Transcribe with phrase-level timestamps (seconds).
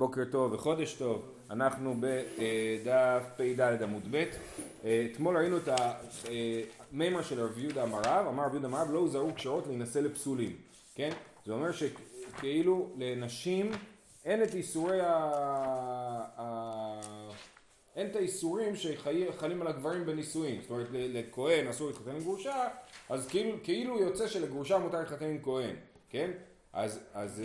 [0.00, 4.24] בוקר טוב וחודש טוב, אנחנו בדף פ"ד עמוד ב',
[5.12, 5.68] אתמול ראינו את
[6.92, 10.56] המימר של רב יהודה אמריו, אמר רב יהודה אמריו לא הוזהרו קשרות להינשא לפסולים,
[10.94, 11.10] כן?
[11.46, 13.70] זה אומר שכאילו לנשים
[14.24, 15.10] אין את איסורי ה...
[17.96, 22.68] אין את האיסורים שחלים על הגברים בנישואין, זאת אומרת לכהן אסור להתחתן עם גרושה,
[23.08, 25.74] אז כאילו, כאילו יוצא שלגרושה מותר להתחתן עם כהן,
[26.10, 26.30] כן?
[26.72, 27.42] אז, אז,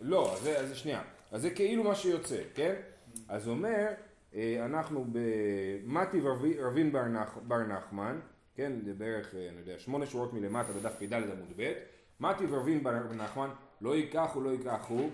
[0.00, 2.74] לא, אז, אז שנייה, אז זה כאילו מה שיוצא, כן?
[3.28, 3.86] אז אומר,
[4.34, 6.20] אה, אנחנו במתי
[6.58, 8.20] רבין בר, נח, בר נחמן,
[8.54, 11.72] כן, זה בערך, אה, אני יודע, שמונה שורות מלמטה בדף פ"ד עמוד ב',
[12.20, 15.08] מתי רבין בר נחמן, לא ייקחו, לא ייקחו,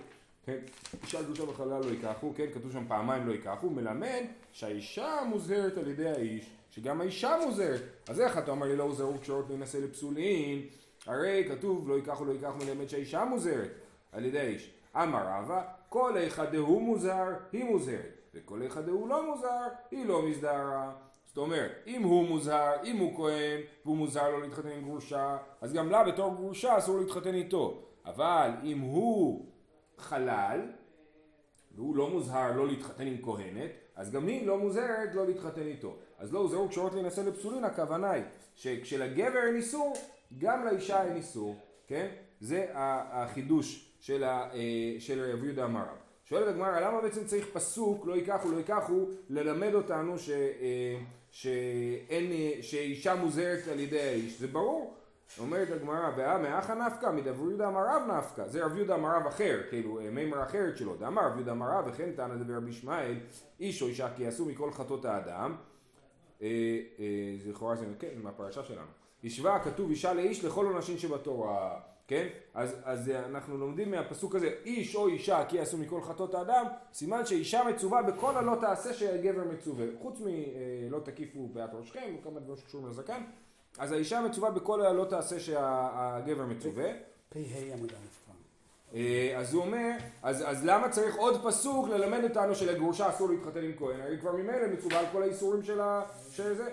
[0.46, 0.58] כן,
[1.02, 5.88] אישה גרושה בחלל לא ייקחו, כן, כתוב שם פעמיים לא ייקחו, מלמד שהאישה מוזהרת על
[5.88, 10.66] ידי האיש, שגם האישה מוזהרת, אז איך אתה אומר לי לא הוזהרו קשרות להינשא לפסולים,
[11.06, 13.70] הרי כתוב לא ייקחו, לא ייקחו, מלמד שהאישה מוזהרת
[14.12, 14.70] על ידי האיש.
[15.02, 20.28] אמר רבא, כל אחד הוא מוזהר, היא מוזהרת, וכל אחד הוא לא מוזהר, היא לא
[20.28, 20.92] מזדהרה.
[21.26, 25.72] זאת אומרת, אם הוא מוזהר, אם הוא כהן, והוא מוזהר לא להתחתן עם גרושה, אז
[25.72, 27.82] גם לה בתור גרושה אסור להתחתן איתו.
[28.06, 29.46] אבל אם הוא
[29.98, 30.60] חלל,
[31.74, 35.96] והוא לא מוזהר לא להתחתן עם כהנת, אז גם היא לא מוזהרת לא להתחתן איתו.
[36.18, 39.92] אז לא הוזהרו קשורות להינשא לפסולין, הכוונה היא שכשלגבר אין איסור,
[40.38, 42.08] גם לאישה אין איסור, כן?
[42.40, 45.84] זה החידוש של, ה, אה, של רב יהודה אמר.
[46.24, 50.98] שואלת הגמרא למה בעצם צריך פסוק לא ייקחו לא ייקחו ללמד אותנו ש, אה,
[51.30, 54.40] שאין, שאישה מוזהרת על ידי האיש?
[54.40, 54.94] זה ברור.
[55.38, 57.10] אומרת הגמרא ואה מאחה נפקא?
[57.10, 58.48] מדבר יהודה אמר רב נפקא.
[58.48, 60.96] זה רב יהודה אמר רב אחר כאילו אה, מימר אחרת שלו.
[60.96, 63.14] דאמר רב יהודה אמר רב וכן טענה דבר רבי ישמעאל
[63.60, 65.56] איש או אישה כי יעשו מכל חטאות האדם.
[66.38, 68.88] זה לכאורה כן מהפרשה שלנו.
[69.24, 72.26] השווה כתוב אישה לאיש לכל עונשים שבתורה כן?
[72.54, 77.26] אז, אז אנחנו לומדים מהפסוק הזה, איש או אישה כי יעשו מכל חטאות האדם, סימן
[77.26, 79.86] שאישה מצווה בכל הלא תעשה שהגבר מצווה.
[80.02, 83.22] חוץ מלא תקיפו פאת ראשכם וכמה דברים שקשורים לזקן,
[83.78, 86.90] אז האישה מצווה בכל הלא תעשה שהגבר מצווה.
[87.28, 87.38] פ"ה
[87.74, 87.92] עמוד
[88.94, 89.90] אה, אז הוא אומר,
[90.22, 94.00] אז, אז למה צריך עוד פסוק ללמד אותנו שלגרושה אסור להתחתן עם כהן?
[94.00, 96.70] הרי כבר ממילא מצווה על כל האיסורים של זה.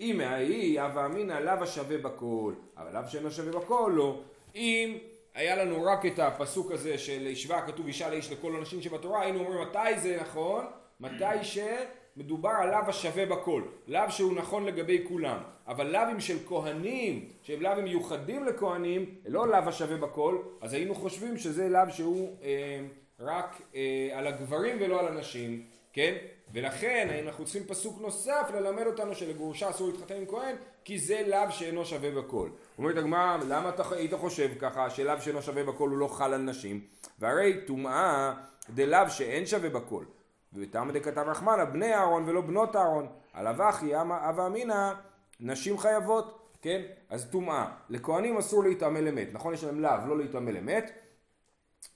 [0.00, 4.20] אם ההיא הווה אמינא לאו השווה בכל, אבל לאו שאינו שווה בכל לא.
[4.54, 4.98] אם
[5.34, 9.40] היה לנו רק את הפסוק הזה של השווה כתוב אישה לאיש לכל הנשים שבתורה, היינו
[9.40, 10.64] אומרים מתי זה נכון?
[11.00, 17.28] מתי שמדובר על לאו השווה בכל, לאו שהוא נכון לגבי כולם, אבל לאווים של כהנים,
[17.42, 22.80] שהם לאווים מיוחדים לכהנים, לא לאו השווה בכל, אז היינו חושבים שזה לאו שהוא אה,
[23.20, 26.14] רק אה, על הגברים ולא על הנשים, כן?
[26.54, 30.56] ולכן אנחנו צריכים פסוק נוסף ללמד אותנו שלגרושה אסור להתחתן עם כהן?
[30.84, 32.48] כי זה לאו שאינו שווה בכל.
[32.78, 36.40] אומרת הגמרא למה אתה היית חושב ככה שלאו שאינו שווה בכל הוא לא חל על
[36.40, 36.80] נשים?
[37.18, 38.34] והרי טומאה
[38.70, 40.04] דלאו שאין שווה בכל.
[40.52, 44.92] ותמה דכתב רחמנה בני אהרון ולא בנות אהרון עליו אחי אבה אמינא
[45.40, 46.82] נשים חייבות כן?
[47.10, 47.66] אז טומאה.
[47.90, 50.90] לכהנים אסור להתעמל אמת נכון יש להם לאו לא להתעמל אמת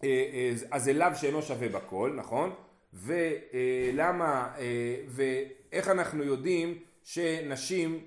[0.05, 2.55] אה, אה, אז זה לאו שאינו שווה בכל נכון
[2.95, 8.01] ולמה, אה, ואיך אנחנו יודעים שנשים,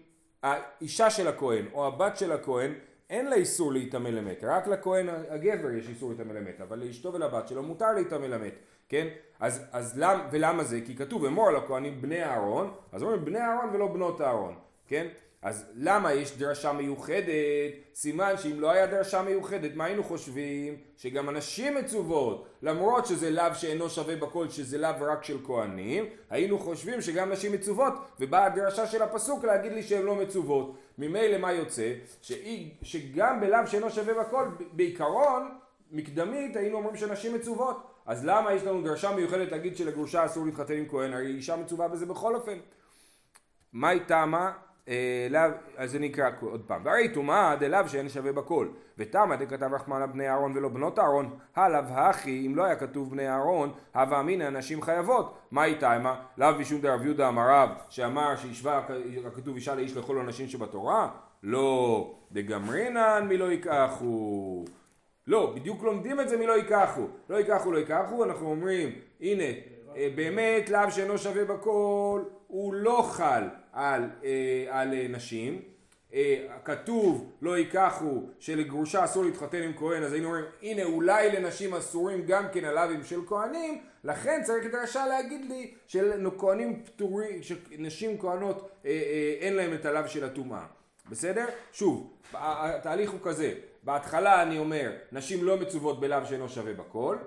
[0.44, 2.74] האישה של הכהן או הבת של הכהן
[3.10, 7.48] אין לה איסור להתעמל אמת, רק לכהן הגבר יש איסור להתעמל אמת, אבל לאשתו ולבת
[7.48, 8.54] שלו מותר להתעמל אמת,
[8.90, 9.08] כן?
[9.40, 10.80] אז, אז למ, ולמה זה?
[10.86, 14.56] כי כתוב אמור על הכהנים בני אהרון, אז אומרים בני אהרון ולא בנות אהרון,
[14.88, 15.08] כן?
[15.42, 17.34] אז למה יש דרשה מיוחדת?
[17.96, 20.78] סימן שאם לא היה דרשה מיוחדת, מה היינו חושבים?
[20.98, 26.60] שגם הנשים מצוות, למרות שזה לאו שאינו שווה בכל, שזה לאו רק של כהנים, היינו
[26.60, 30.78] חושבים שגם נשים מצוות, ובאה הדרשה של הפסוק להגיד לי שהן לא מצוות.
[30.98, 31.94] ממילא מה יוצא?
[32.22, 35.58] שאי, שגם בלאו שאינו שווה בכל, בעיקרון,
[35.92, 37.78] מקדמית היינו אומרים שנשים מצוות.
[38.06, 41.14] אז למה יש לנו דרשה מיוחדת להגיד שלגרושה אסור להתחתן עם כהן?
[41.14, 42.58] הרי אישה מצווה בזה בכל אופן.
[43.74, 44.52] מהי תמה?
[44.88, 45.28] אה,
[45.78, 50.30] אז זה נקרא עוד פעם, והרי טומאה דלאו שאין שווה בכל, ותמה דכתב רחמנה בני
[50.30, 54.82] אהרון ולא בנות אהרון, הלאו הכי אם לא היה כתוב בני אהרון, הווה אמינא נשים
[54.82, 56.16] חייבות, מה היא תמה?
[56.38, 58.82] לאו משום דרב יהודה אמר רב, שאמר שישבה
[59.28, 61.10] הכתוב אישה לאיש לכל הנשים שבתורה?
[61.44, 64.66] לא, דגמרינן מי לא ייקחו.
[65.28, 68.90] לא, בדיוק לומדים את זה מי לא ייקחו, לא ייקחו לא ייקחו, אנחנו אומרים
[69.22, 69.44] הנה
[69.96, 75.62] אה, באמת לאו שאינו שווה בכל הוא לא חל על, אה, על אה, נשים.
[76.14, 81.74] אה, כתוב לא ייקחו שלגרושה אסור להתחתן עם כהן אז היינו אומרים הנה אולי לנשים
[81.74, 88.18] אסורים גם כן הלאווים של כהנים לכן צריך את הרשע להגיד לי שכהנים פטורים, שנשים
[88.20, 90.66] כהנות אה, אה, אין להם את הלאו של הטומאה
[91.10, 91.46] בסדר?
[91.72, 93.54] שוב התהליך הוא כזה
[93.84, 97.18] בהתחלה אני אומר נשים לא מצוות בלאו שאינו שווה בכל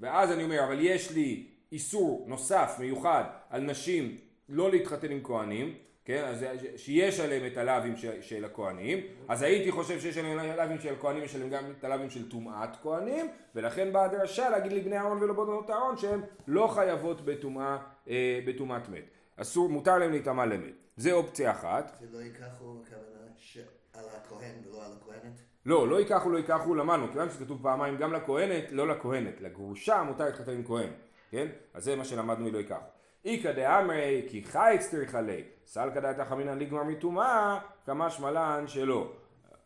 [0.00, 4.18] ואז אני אומר, אבל יש לי איסור נוסף, מיוחד, על נשים
[4.50, 5.74] לא להתחתן עם כהנים,
[6.04, 6.44] כן, אז
[6.76, 8.98] שיש עליהם את הלאווים של, של הכהנים,
[9.28, 12.76] אז הייתי חושב שיש עליהם הלאווים של הכהנים, יש עליהם גם את הלאווים של טומאת
[12.82, 18.40] כהנים, ולכן באה הדרשה להגיד לבני אהרון ולא בנות אהרון שהן לא חייבות בטומאה, אה,
[18.46, 19.04] בטומאת מת.
[19.36, 20.74] אסור, מותר להם להיטמע למת.
[20.96, 21.98] זה אופציה אחת.
[22.00, 25.40] ולא ייקחו הכוונה שעל הכהן ולא על הכהנת?
[25.66, 30.24] לא, לא ייקחו, לא ייקחו, למדנו, כיוון שכתוב פעמיים גם לכהנת, לא לכהנת, לגרושה מותר
[30.24, 30.90] להתחתן עם כהן,
[31.30, 31.48] כן?
[31.74, 32.99] אז זה מה שלמדנו מלא ייקחו.
[33.24, 39.12] איכא דאמרי כי חייץ צריכה ליה, סלקא דעתא חמינא לגמר מטומאה, כמה שמלן שלא.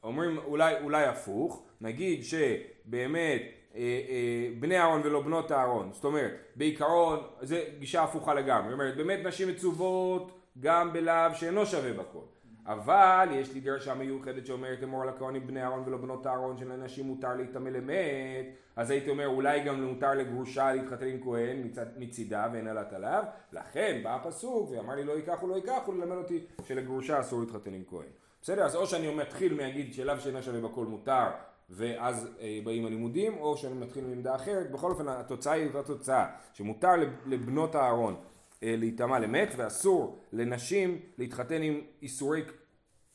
[0.02, 3.42] אומרים אולי, אולי הפוך, נגיד שבאמת
[3.74, 8.80] אה, אה, בני אהרון ולא בנות אהרון, זאת אומרת בעיקרון זה גישה הפוכה לגמרי, זאת
[8.80, 12.33] אומרת באמת נשים מצוות גם בלאו שאינו שווה בכל.
[12.66, 17.06] אבל יש לי דרשה מיוחדת שאומרת אמור על הכהנים בני אהרון ולא בנות אהרון שלנשים
[17.06, 18.46] מותר להיטמא למת.
[18.76, 23.24] אז הייתי אומר אולי גם מותר לגרושה להתחתן עם כהן מצד, מצידה ואין עלת עליו.
[23.52, 27.82] לכן בא הפסוק ואמר לי לא ייקחו לא ייקחו ללמד אותי שלגרושה אסור להתחתן עם
[27.90, 28.08] כהן.
[28.42, 31.26] בסדר אז או שאני מתחיל מהגיד שלאו שאינה שווה בכל מותר
[31.70, 34.70] ואז אה, באים הלימודים או שאני מתחיל מעמדה אחרת.
[34.70, 36.92] בכל אופן התוצאה היא אותה תוצאה שמותר
[37.26, 42.42] לבנות אהרון אה, להיטמע למת ואסור לנשים להתחתן עם איסורי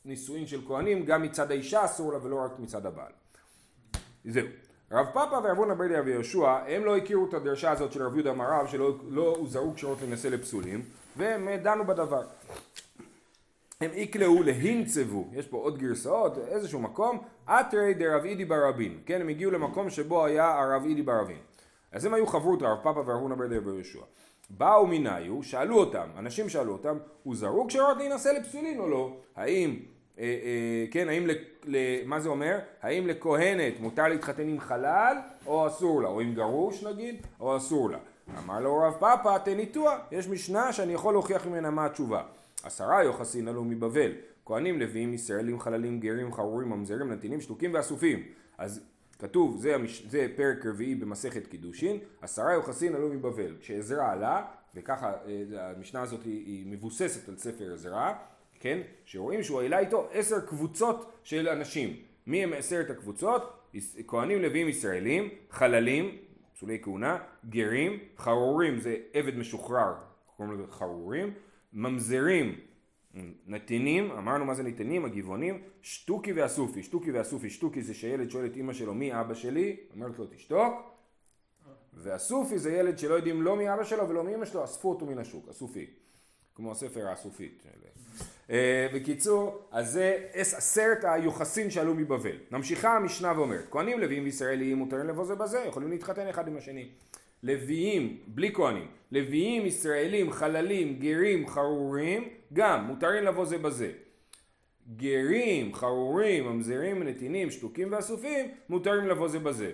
[0.04, 3.12] נישואין של כהנים גם מצד האישה אסור לה ולא רק מצד הבעל.
[4.24, 4.46] זהו.
[4.92, 8.66] רב פאפה ואבונה ברדיה ויהושע הם לא הכירו את הדרשה הזאת של רב יהודה מרב
[8.66, 10.82] שלא לא הוזרו קשרות להינשא לפסולים
[11.16, 12.22] והם דנו בדבר.
[13.80, 19.28] הם יקלעו להינצבו, יש פה עוד גרסאות, איזשהו מקום, אתרי דרב אידי ברבין, כן, הם
[19.28, 21.38] הגיעו למקום שבו היה הרב אידי ברבין.
[21.92, 24.00] אז הם היו חברות רב פאפה ואבונה ברדיה ויהושע.
[24.50, 29.16] באו מניו, שאלו אותם, אנשים שאלו אותם, הוא זרוק כשרות להינשא לפסולין או לא?
[29.36, 29.76] האם,
[30.18, 31.30] אה, אה, כן, האם, ל,
[31.64, 32.58] ל, מה זה אומר?
[32.82, 35.16] האם לכהנת מותר להתחתן עם חלל
[35.46, 36.08] או אסור לה?
[36.08, 37.98] או עם גרוש נגיד, או אסור לה?
[38.38, 42.22] אמר לו רב פאפה, תניתוע, יש משנה שאני יכול להוכיח ממנה מה התשובה.
[42.62, 44.12] עשרה יוחסין עלו מבבל,
[44.46, 48.22] כהנים לוויים ישראלים חללים גרים חרורים ממזרים נתינים שתוקים ואסופים.
[48.58, 48.80] אז
[49.20, 50.02] כתוב, זה, המש...
[50.08, 53.56] זה פרק רביעי במסכת קידושין, עשרה יוחסין עלו מבבל.
[53.60, 54.42] כשעזרא עלה,
[54.74, 58.12] וככה אה, המשנה הזאת היא, היא מבוססת על ספר עזרא,
[58.60, 61.96] כן, שרואים שהוא העלה איתו עשר קבוצות של אנשים.
[62.26, 63.56] מי הם עשרת הקבוצות?
[64.06, 66.16] כהנים לוויים ישראלים, חללים,
[66.54, 67.18] פסולי כהונה,
[67.48, 69.94] גרים, חרורים זה עבד משוחרר,
[70.36, 71.32] קוראים לזה חרורים,
[71.72, 72.60] ממזרים
[73.46, 78.56] נתינים, אמרנו מה זה נתינים, הגבעונים, שטוקי ואסופי, שטוקי ואסופי, שטוקי זה שילד שואל את
[78.56, 80.74] אימא שלו מי אבא שלי, אומרת לו תשתוק,
[81.94, 85.06] ואסופי זה ילד שלא יודעים לא מי אבא שלו ולא מי אמא שלו, אספו אותו
[85.06, 85.86] מן השוק, אסופי,
[86.54, 87.66] כמו הספר האסופית.
[88.50, 92.36] אה, בקיצור, אז זה עשרת היוחסין שעלו מבבל.
[92.50, 96.88] ממשיכה המשנה ואומרת, כהנים לוויים וישראלים מותרים לבוא זה בזה, יכולים להתחתן אחד עם השני.
[97.42, 103.92] לוויים, בלי כהנים, לוויים, ישראלים, חללים, גרים, חרורים, גם מותרים לבוא זה בזה.
[104.96, 109.70] גרים, חרורים, ממזרים, נתינים, שתוקים ואסופים, מותרים לבוא זה בזה.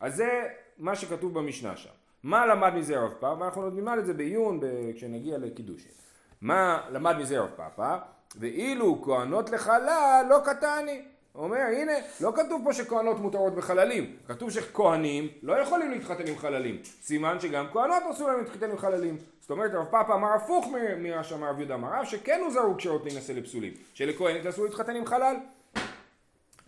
[0.00, 0.48] אז זה
[0.78, 1.90] מה שכתוב במשנה שם.
[2.22, 3.44] מה למד מזה רב פאפה?
[3.44, 4.60] אנחנו עוד נלמד את זה בעיון
[4.96, 5.92] כשנגיע לקידושין.
[6.40, 7.96] מה למד מזה רב פאפה?
[8.36, 11.02] ואילו כהנות לחלל לא קטני.
[11.34, 16.78] אומר, הנה, לא כתוב פה שכהנות מותרות בחללים, כתוב שכהנים לא יכולים להתחתן עם חללים.
[17.02, 19.18] סימן שגם כהנות אסור להם להתחתן עם חללים.
[19.50, 20.66] זאת אומרת, הרב פאפה אמר הפוך
[20.98, 25.06] ממה שאמר רב יהודה אמר, שכן הוא זרוק כשרות להינשא לפסולים, שלכהנת אסור להתחתן עם
[25.06, 25.36] חלל.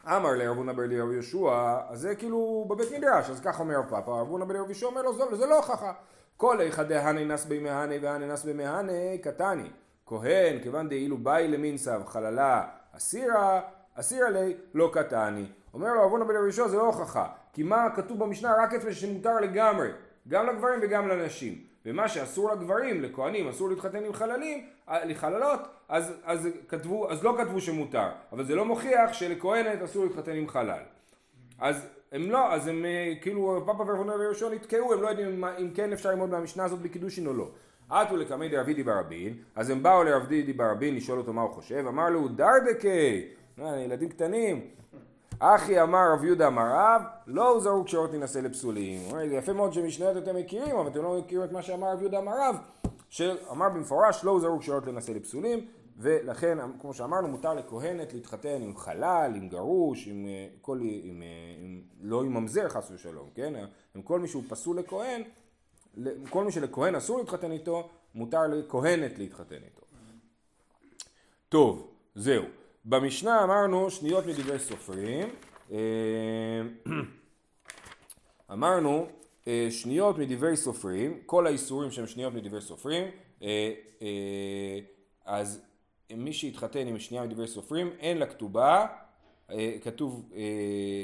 [0.06, 3.84] אמר לרב הונא בר אליהו יהושע, אז זה כאילו בבית מדרש, אז ככה אומר רב
[3.90, 5.92] פאפה, רב הונא בר אליהו יהושע אומר לו, זה לא הוכחה.
[6.36, 9.70] כל איכא דהני נס בי מהני והני נס בי מהני קטני.
[10.06, 13.60] כהן, כיוון דאילו באי למינצב חללה אסירה
[13.94, 15.46] אסיר עלי לא קטני.
[15.74, 19.40] אומר לו אבונה בן הראשון זה לא הוכחה, כי מה כתוב במשנה רק איפה שמותר
[19.40, 19.88] לגמרי,
[20.28, 21.71] גם לגברים וגם לנשים.
[21.86, 27.34] ומה שאסור לגברים, לכהנים, אסור להתחתן עם חללים, אה, לחללות, אז, אז, כתבו, אז לא
[27.38, 30.82] כתבו שמותר, אבל זה לא מוכיח שלכהנת אסור להתחתן עם חלל.
[31.58, 35.70] אז הם לא, אז הם אה, כאילו פאפה ורבונה וראשון נתקעו, הם לא יודעים אם
[35.74, 37.48] כן אפשר ללמוד מהמשנה הזאת בקידושין או לא.
[37.90, 42.10] עטו לקמי דרבידי ברבין, אז הם באו לרבידי ברבין לשאול אותו מה הוא חושב, אמר
[42.10, 43.24] לו דרדקי
[43.60, 44.60] אה, ילדים קטנים.
[45.44, 49.00] אחי אמר רב יהודה אמר רב, לא הוזרו קשרות להינשא לפסולים.
[49.28, 52.18] זה יפה מאוד שמשניות אתם מכירים, אבל אתם לא מכירים את מה שאמר רב יהודה
[52.18, 52.56] אמר רב,
[53.08, 55.66] שאמר במפורש לא הוזרו קשרות להינשא לפסולים,
[55.98, 61.26] ולכן, כמו שאמרנו, מותר לכהנת להתחתן עם חלל, עם גרוש, עם אה, כל, עם, אה,
[61.58, 63.54] עם, לא עם ממזר חס ושלום, כן?
[63.94, 65.22] עם כל מי שהוא פסול לכהן,
[66.30, 69.86] כל מי שלכהן אסור להתחתן איתו, מותר לכהנת להתחתן איתו.
[71.48, 72.44] טוב, זהו.
[72.84, 75.28] במשנה אמרנו שניות מדברי סופרים,
[75.72, 75.78] אה,
[78.52, 79.06] אמרנו
[79.48, 83.04] אה, שניות מדברי סופרים, כל האיסורים שהם שניות מדברי סופרים,
[83.42, 83.72] אה,
[85.24, 85.62] אז
[86.16, 88.86] מי שהתחתן עם שנייה מדברי סופרים, אין לה כתובה,
[89.82, 90.30] כתוב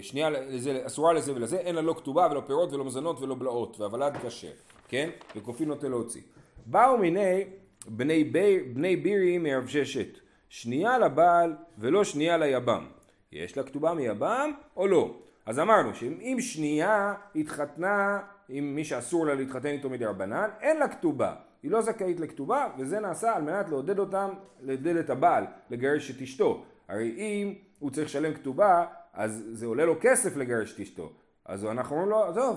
[0.02, 3.80] שנייה לזה, אסורה לזה ולזה, אין לה לא כתובה ולא פירות ולא מזונות ולא בלעות,
[3.80, 4.50] והוולד כשר,
[4.88, 5.10] כן?
[5.36, 6.22] וכופין נוטה להוציא.
[6.66, 7.44] באו מיני
[7.86, 10.18] בני, בי, בני בירי מרב ששת,
[10.48, 12.86] שנייה לבעל ולא שנייה ליבם.
[13.32, 15.14] יש לה כתובה מיבם או לא?
[15.46, 20.88] אז אמרנו שאם שנייה התחתנה עם מי שאסור לה להתחתן איתו מדי רבנן, אין לה
[20.88, 21.34] כתובה.
[21.62, 26.22] היא לא זכאית לכתובה, וזה נעשה על מנת לעודד אותם, לעודד את הבעל, לגרש את
[26.22, 26.64] אשתו.
[26.88, 31.12] הרי אם הוא צריך לשלם כתובה, אז זה עולה לו כסף לגרש את אשתו.
[31.44, 32.56] אז אנחנו אומרים לו, עזוב,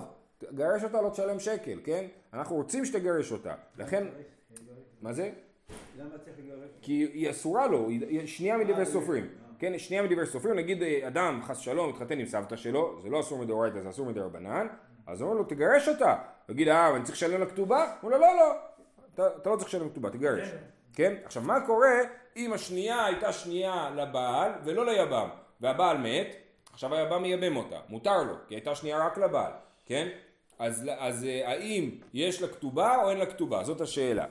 [0.53, 2.05] גרש אותה לא תשלם שקל, כן?
[2.33, 3.53] אנחנו רוצים שתגרש אותה.
[3.77, 4.07] לכן...
[5.01, 5.31] מה זה?
[6.81, 9.23] כי היא אסורה לו, היא שנייה מדברי אה, סופרים.
[9.23, 9.51] אה.
[9.59, 13.19] כן, שנייה מדברי סופרים, נגיד אה, אדם חס שלום מתחתן עם סבתא שלו, זה לא
[13.19, 14.67] אסור מדאורייתא, זה אסור מדרבנן,
[15.07, 16.15] אז אומרים לו תגרש אותה.
[16.45, 17.93] תגיד, אה, אבל אני צריך לשלם לה כתובה?
[18.01, 18.55] הוא אומר לו, לא, לא,
[19.13, 20.49] אתה, אתה לא צריך לשלם כתובה, תגרש.
[20.93, 21.13] כן?
[21.25, 21.99] עכשיו, מה קורה
[22.35, 25.29] אם השנייה הייתה שנייה לבעל ולא ליבם,
[25.61, 26.35] והבעל מת,
[26.73, 29.51] עכשיו היבם מייבם אותה, מותר לו, כי הייתה שנייה רק לבעל,
[29.85, 30.07] כן?
[30.59, 33.63] אז, אז האם יש לה כתובה או אין לה כתובה?
[33.63, 34.25] זאת השאלה.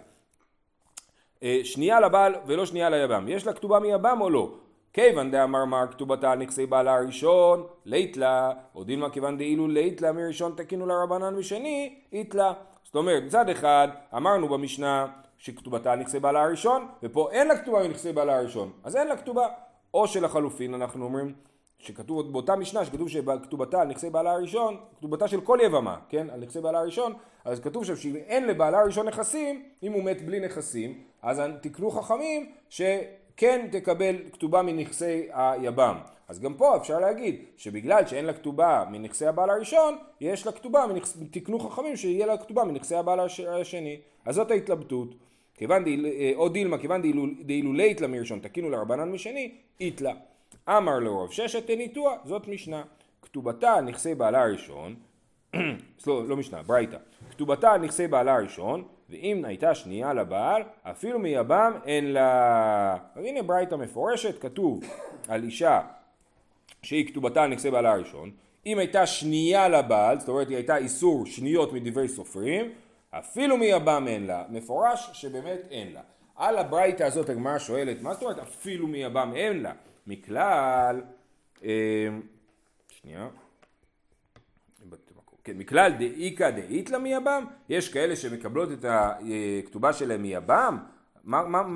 [1.42, 3.25] אה, שנייה לבעל ולא שנייה ליבם.
[3.28, 4.52] יש לה כתובה מיבם או לא?
[4.92, 10.00] כיוון דאמר מר כתובתה על נכסי בעלה הראשון, לית לה, או דילמה כיוון דאילו לית
[10.00, 12.52] לה מראשון תקינו לרבנן ושני, אית לה.
[12.85, 15.06] זאת אומרת, מצד אחד אמרנו במשנה
[15.38, 19.16] שכתובתה על נכסי בעלה הראשון, ופה אין לה כתובה מנכסי בעלה הראשון, אז אין לה
[19.16, 19.47] כתובה.
[19.94, 21.32] או שלחלופין אנחנו אומרים
[21.80, 26.40] שכתוב באותה משנה שכתוב שכתובתה על נכסי בעלה הראשון, כתובתה של כל יבמה, כן, על
[26.40, 27.12] נכסי בעלה הראשון,
[27.44, 31.90] אז כתוב שם שאם אין לבעלה הראשון נכסים, אם הוא מת בלי נכסים, אז תקנו
[31.90, 35.99] חכמים שכן תקבל כתובה מנכסי היבם.
[36.28, 40.87] אז גם פה אפשר להגיד שבגלל שאין לה כתובה מנכסי הבעל הראשון, יש לה כתובה,
[40.87, 41.16] מנכס...
[41.30, 43.20] תקנו חכמים שיהיה לה כתובה מנכסי הבעל
[43.60, 44.00] השני.
[44.25, 45.14] אז זאת ההתלבטות.
[45.54, 47.02] כיוון דהיל, אה, או דילמה, כיוון
[47.42, 50.12] דהילולית לה מראשון, תקינו לרבנן משני, איתלה.
[50.77, 52.83] אמר לו רב ששת תניתוע, זאת משנה.
[53.23, 54.95] כתובתה נכסי בעלה הראשון,
[56.07, 56.97] לא, לא משנה, ברייתא.
[57.31, 62.97] כתובתה נכסי בעלה הראשון, ואם הייתה שנייה לבעל, אפילו מיבם אין לה...
[63.15, 64.85] אז הנה ברייתא מפורשת, כתוב
[65.29, 65.81] על אישה
[66.83, 68.31] שהיא כתובתה נכסי בעלה הראשון,
[68.67, 72.73] אם הייתה שנייה לבעל, זאת אומרת היא הייתה איסור שניות מדברי סופרים,
[73.11, 76.00] אפילו מיבם אין לה, מפורש שבאמת אין לה.
[76.37, 79.73] על הברייתא הזאת הגמרא שואלת, מה זאת אומרת אפילו מיבם אין לה?
[80.07, 81.02] מכלל,
[81.64, 82.09] אה,
[82.88, 83.28] שנייה,
[85.45, 90.78] כן, מכלל דאיכא דאיתלא מיבם, יש כאלה שמקבלות את הכתובה שלהם מיבם,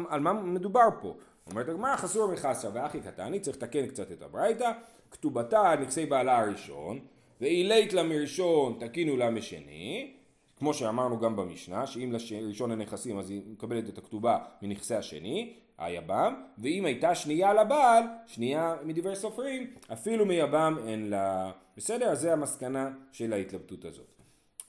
[0.08, 1.16] על מה מדובר פה?
[1.50, 4.72] אומרת הגמרא חסור מחסר ואחי קטני, צריך לתקן קצת את הברייתא,
[5.10, 6.98] כתובתה נכסי בעלה הראשון,
[7.40, 10.14] ואילית לה מראשון תקינו לה משני,
[10.58, 16.34] כמו שאמרנו גם במשנה, שאם לראשון הנכסים אז היא מקבלת את הכתובה מנכסי השני, היבם,
[16.58, 21.50] ואם הייתה שנייה לבעל, שנייה מדברי סופרים, אפילו מיבם אין לה.
[21.76, 22.08] בסדר?
[22.08, 24.14] אז זה המסקנה של ההתלבטות הזאת.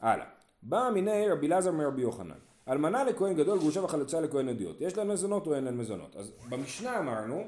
[0.02, 0.26] הלאה.
[0.64, 2.38] בא מיני רבי אלעזר מרבי יוחנן.
[2.70, 4.82] אלמנה לכהן גדול, גרושה וחלוצה לכהן אדיוט.
[4.82, 6.16] יש להם מזונות או אין להם מזונות?
[6.16, 7.44] אז במשנה אמרנו,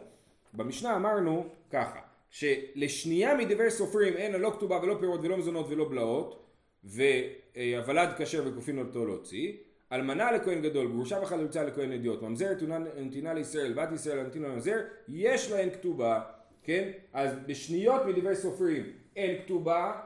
[0.54, 2.00] במשנה אמרנו ככה,
[2.30, 6.44] שלשנייה מדברי סופרים אין לה לא כתובה ולא פירות ולא מזונות ולא בלעות,
[6.84, 9.54] והוולד כשר וכופין אותו להוציא.
[9.92, 12.58] אלמנה לכהן גדול, גרושה וחלוצה לכהן אדיוט, ממזרת
[12.98, 16.22] נתינה לישראל, בת ישראל נתינה לממזר, יש להן כתובה,
[16.64, 16.90] כן?
[17.14, 18.84] אז בשניות מדברי סופרים
[19.16, 20.02] אין כתובה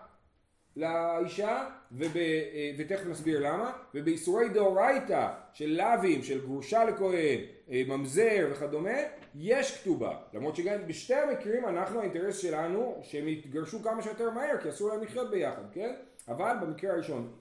[0.75, 7.39] לאישה, וב, אה, ותכף נסביר למה, ובאיסורי דאורייתא של לאווים, של גרושה לכהן,
[7.71, 8.97] אה, ממזר וכדומה,
[9.35, 10.17] יש כתובה.
[10.33, 15.03] למרות שגם בשתי המקרים אנחנו, האינטרס שלנו, שהם יתגרשו כמה שיותר מהר, כי אסור להם
[15.03, 15.93] לחיות ביחד, כן?
[16.27, 17.31] אבל במקרה הראשון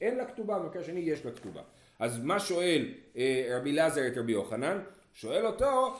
[0.00, 1.62] אין לה כתובה, במקרה השני יש לה כתובה.
[1.98, 2.94] אז מה שואל
[3.50, 4.78] רבי אלעזר את רבי יוחנן?
[5.12, 5.96] שואל אותו,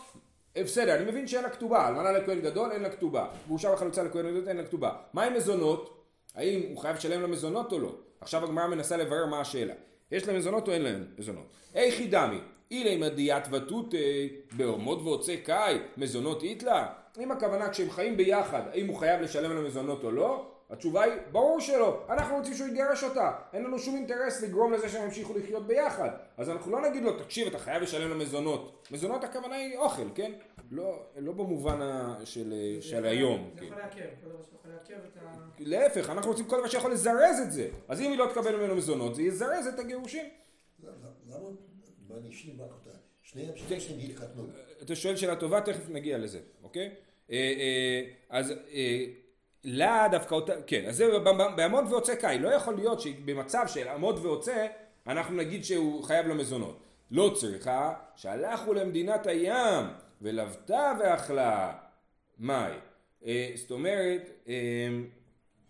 [0.57, 4.03] אה, בסדר, אני מבין שאין לה כתובה, אלמנה לכהן גדול אין לה כתובה, גרושה וחלוצה
[4.03, 4.93] לכהן גדול אין לה כתובה.
[5.13, 6.05] מה עם מזונות?
[6.35, 7.95] האם הוא חייב לשלם לה מזונות או לא?
[8.21, 9.75] עכשיו הגמרא מנסה לברר מה השאלה.
[10.13, 11.47] יש לה מזונות או אין לה מזונות?
[11.75, 12.39] היכי דמי,
[12.71, 13.95] אילי מדיית ותות
[14.57, 16.87] בעומוד ועוצי קאי, מזונות איתלה?
[17.19, 20.53] אם הכוונה כשהם חיים ביחד, האם הוא חייב לשלם לה מזונות או לא?
[20.71, 24.89] התשובה היא, ברור שלא, אנחנו רוצים שהוא יגרש אותה, אין לנו שום אינטרס לגרום לזה
[24.89, 29.25] שהם ימשיכו לחיות ביחד, אז אנחנו לא נגיד לו, תקשיב, אתה חייב לשלם למזונות, מזונות
[29.25, 30.33] הכוונה היא אוכל, כן?
[30.71, 31.79] לא, לא במובן
[32.25, 33.51] של, של היום.
[33.55, 33.67] זה כן.
[33.67, 35.37] יכול לעכב, כל דבר שיכול לעכב את ה...
[35.59, 38.77] להפך, אנחנו רוצים כל דבר שיכול לזרז את זה, אז אם היא לא תקבל ממנו
[38.77, 40.25] מזונות, זה יזרז את הגירושים.
[41.29, 41.49] למה?
[42.19, 42.99] אני אשלים רק אותה.
[43.23, 44.47] שניהם שניהם התחתנו.
[44.83, 46.95] אתה שואל שאלה טובה, תכף נגיע לזה, אוקיי?
[47.31, 49.05] אה, אה, אז אה,
[49.65, 51.19] לה דווקא אותה, כן, אז זה
[51.57, 54.67] בעמוד ועוצה קאי, לא יכול להיות שבמצב של עמוד ועוצה
[55.07, 56.83] אנחנו נגיד שהוא חייב למזונות.
[57.11, 59.87] לא צריכה, שהלכו למדינת הים
[60.23, 61.73] ולבתה ואכלה
[62.39, 62.81] מים.
[63.27, 64.89] אה, זאת אומרת, אה,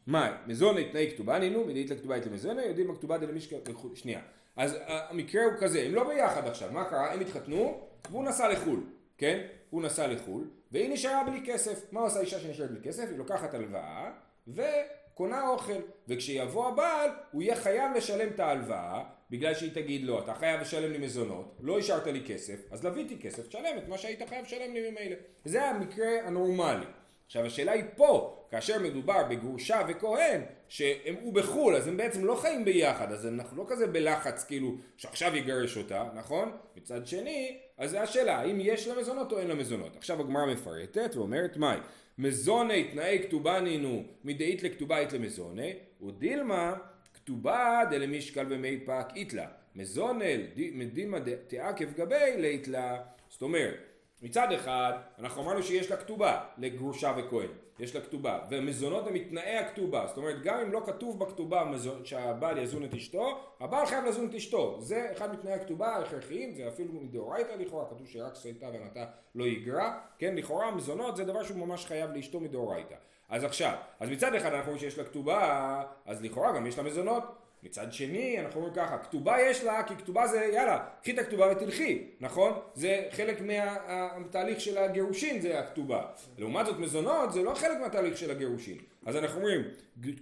[0.06, 3.56] מים, מזונת תנאי כתובה נינו, מדעית לכתובה את למזונה, יודעים בכתובה דלמישקה,
[3.94, 4.20] שנייה.
[4.56, 7.12] אז המקרה הוא כזה, הם לא ביחד עכשיו, מה קרה?
[7.12, 7.80] הם התחתנו
[8.11, 8.80] והוא נסע לחו"ל,
[9.18, 9.47] כן?
[9.70, 11.93] הוא נסע לחו"ל והיא נשארה בלי כסף.
[11.93, 13.09] מה עושה אישה שנשארת בלי כסף?
[13.09, 14.11] היא לוקחת הלוואה
[14.49, 15.81] וקונה אוכל.
[16.09, 20.93] וכשיבוא הבעל הוא יהיה חייב לשלם את ההלוואה בגלל שהיא תגיד לו אתה חייב לשלם
[20.93, 24.75] לי מזונות, לא השארת לי כסף, אז לוויתי כסף, תשלם את מה שהיית חייב לשלם
[24.75, 25.17] לי ממילא.
[25.45, 26.87] זה המקרה הנורמלי.
[27.27, 32.35] עכשיו השאלה היא פה, כאשר מדובר בגרושה וכהן, שהם הוא בחו"ל, אז הם בעצם לא
[32.35, 36.57] חיים ביחד, אז אנחנו לא כזה בלחץ כאילו שעכשיו יגרש אותה, נכון?
[36.77, 39.96] מצד שני, אז זה השאלה, האם יש לה מזונות או אין לה מזונות.
[39.96, 41.78] עכשיו הגמרא מפרטת ואומרת מהי?
[42.18, 44.64] מזוני תנאי כתובה נינו מדאית
[44.99, 45.72] אית למזוני,
[46.06, 46.75] ודילמה
[47.14, 49.46] כתובה דלמישקל ומי פק איתלה.
[49.76, 52.99] מזונל מדילמה תעכב גבי לאיתלה.
[53.28, 53.89] זאת אומרת,
[54.23, 57.49] מצד אחד, אנחנו אמרנו שיש לה כתובה לגרושה וכהן,
[57.79, 61.73] יש לה כתובה, ומזונות הם מתנאי הכתובה, זאת אומרת גם אם לא כתוב בכתובה
[62.05, 66.69] שהבעל יזון את אשתו, הבעל חייב לזון את אשתו, זה אחד מתנאי הכתובה ההכרחיים, זה
[66.69, 71.67] אפילו מדאורייתא לכאורה, כתוב שרק סייתה ונתה לא יגרע, כן, לכאורה מזונות זה דבר שהוא
[71.67, 72.95] ממש חייב לאשתו מדאורייתא.
[73.29, 76.85] אז עכשיו, אז מצד אחד אנחנו רואים שיש לה כתובה, אז לכאורה גם יש לה
[76.85, 77.25] מזונות,
[77.62, 81.52] מצד שני אנחנו אומרים ככה, כתובה יש לה כי כתובה זה יאללה, קחי את הכתובה
[81.52, 82.52] ותלכי, נכון?
[82.75, 86.02] זה חלק מהתהליך של הגירושין זה הכתובה.
[86.38, 88.79] לעומת זאת מזונות זה לא חלק מהתהליך של הגירושין.
[89.07, 89.62] אז אנחנו אומרים,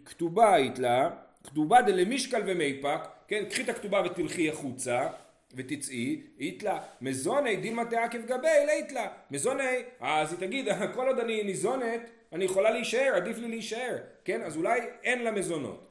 [0.04, 1.10] כתובה היית לה,
[1.44, 5.08] כתובה דלמישקל ומייפק, כן, קחי את הכתובה ותלכי החוצה.
[5.54, 11.18] ותצאי, אית לה, מזוני דילמה תעכב גבי, לית לה, מזוני, אז היא תגיד, כל עוד
[11.18, 14.42] אני ניזונת, אני יכולה להישאר, עדיף לי להישאר, כן?
[14.42, 15.87] אז אולי אין לה מזונות.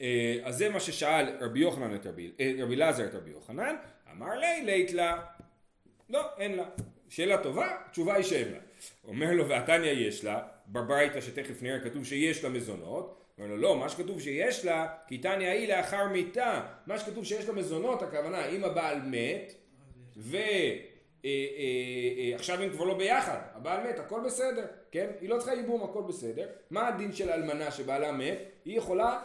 [0.00, 3.76] אה, אז זה מה ששאל רבי יוחנן את רבי, אה, רבי לזר את רבי יוחנן,
[4.12, 5.22] אמר לי לית לה,
[6.10, 6.64] לא, אין לה.
[7.08, 8.58] שאלה טובה, תשובה היא שאין לה.
[9.04, 13.76] אומר לו ועתניה יש לה, בברייתא שתכף נראה כתוב שיש לה מזונות, אומר לו לא,
[13.76, 18.46] מה שכתוב שיש לה, כי תניא היא לאחר מיתה, מה שכתוב שיש לה מזונות, הכוונה
[18.46, 19.52] אם הבעל מת,
[20.16, 20.46] ועכשיו
[22.58, 25.06] אה, הם כבר לא ביחד, הבעל מת, הכל בסדר, כן?
[25.20, 26.46] היא לא צריכה ייבום, הכל בסדר.
[26.70, 28.38] מה הדין של אלמנה שבעלה מת?
[28.64, 29.20] היא יכולה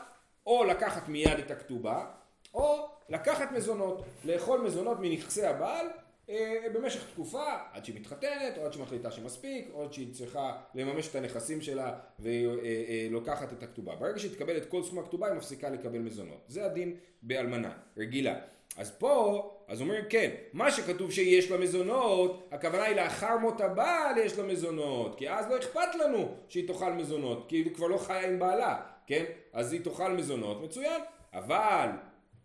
[0.45, 2.05] או לקחת מיד את הכתובה,
[2.53, 5.87] או לקחת מזונות, לאכול מזונות מנכסי הבעל
[6.29, 10.57] אה, במשך תקופה, עד שהיא מתחתנת, או עד שהיא מחליטה שמספיק, או עד שהיא צריכה
[10.75, 13.95] לממש את הנכסים שלה ולוקחת אה, אה, את הכתובה.
[13.95, 16.43] ברגע שהיא תקבל את כל סכום הכתובה, היא מפסיקה לקבל מזונות.
[16.47, 18.35] זה הדין באלמנה, רגילה.
[18.77, 24.17] אז פה, אז אומרים כן, מה שכתוב שיש לה מזונות, הכוונה היא לאחר מות הבעל
[24.17, 27.97] יש לה מזונות, כי אז לא אכפת לנו שהיא תאכל מזונות, כי היא כבר לא
[27.97, 28.81] חיה עם בעלה.
[29.11, 29.25] כן?
[29.53, 31.01] אז היא תאכל מזונות, מצוין.
[31.33, 31.89] אבל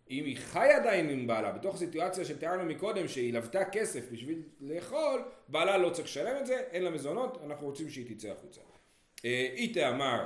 [0.09, 5.21] אם היא חיה עדיין עם בעלה, בתוך הסיטואציה שתיארנו מקודם, שהיא לוותה כסף בשביל לאכול,
[5.47, 8.61] בעלה לא צריך לשלם את זה, אין לה מזונות, אנחנו רוצים שהיא תצא החוצה.
[9.25, 10.25] אה, איתה אמר,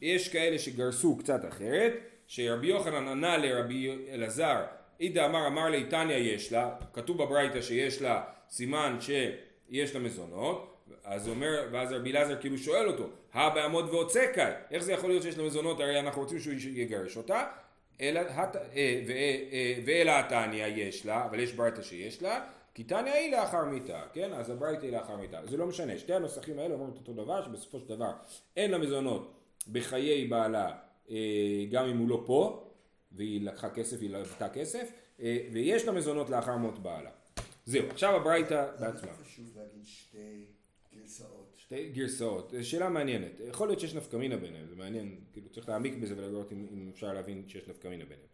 [0.00, 1.92] יש כאלה שגרסו קצת אחרת,
[2.26, 4.64] שרבי יוחנן ענה לרבי אלעזר,
[5.00, 10.86] איתה אמר, אמר לי, תניא יש לה, כתוב בברייתא שיש לה סימן שיש לה מזונות,
[11.04, 15.22] אז אומר, ואז רבי אלעזר כאילו שואל אותו, הא בעמוד ועוצקאי, איך זה יכול להיות
[15.22, 17.46] שיש לה מזונות, הרי אנחנו רוצים שהוא יגרש אותה,
[18.00, 23.32] אלא, אה, אה, ואלא התניא יש לה, אבל יש ברייתא שיש לה, כי תניא היא
[23.32, 24.32] לאחר מיתה, כן?
[24.32, 25.40] אז הברייתא היא לאחר מיתה.
[25.46, 28.12] זה לא משנה, שתי הנוסחים האלה אומרים את אותו דבר, שבסופו של דבר
[28.56, 29.32] אין לה מזונות
[29.72, 30.72] בחיי בעלה,
[31.10, 31.16] אה,
[31.70, 32.68] גם אם הוא לא פה,
[33.12, 34.92] והיא לקחה כסף, היא לקחה כסף,
[35.52, 37.10] ויש לה מזונות לאחר מות בעלה.
[37.66, 39.12] זהו, עכשיו הברייתא בעצמה.
[39.12, 40.44] חשוב להגיד שתי...
[40.94, 41.51] גרסאות.
[41.72, 43.40] שתי גרסאות, זו שאלה מעניינת.
[43.48, 46.90] יכול להיות שיש נפקא מינה ביניהם, זה מעניין, כאילו צריך להעמיק בזה ולראות אם, אם
[46.92, 48.26] אפשר להבין שיש נפקא מינה ביניהם.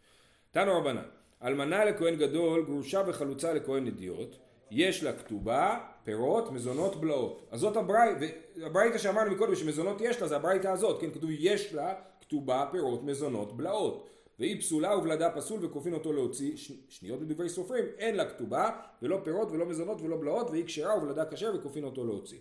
[0.51, 1.03] תנו רבנן,
[1.43, 4.37] אלמנה לכהן גדול, גרושה וחלוצה לכהן אדיוט,
[4.71, 7.49] יש לה כתובה, פירות, מזונות, בלעות.
[7.51, 8.27] אז זאת הברייתא,
[8.63, 13.03] הברייתא שאמרנו מקודם שמזונות יש לה, זה הברייתא הזאת, כן, כתוב יש לה כתובה, פירות,
[13.05, 14.09] מזונות, בלעות.
[14.39, 16.73] והיא פסולה ובלדה פסול וכופין אותו להוציא ש...
[16.89, 18.71] שניות בדברי סופרים אין לה כתובה
[19.03, 22.39] ולא פירות ולא מזונות ולא בלעות והיא כשרה ובלדה כשר וכופין אותו להוציא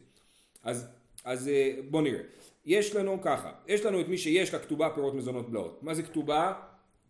[0.68, 0.88] אז,
[1.26, 2.22] אז אה, בוא נראה
[2.66, 6.04] יש לנו ככה יש לנו את מי שיש לה כתובה פירות מזונות בלעות מה זה
[6.04, 6.54] כתובה?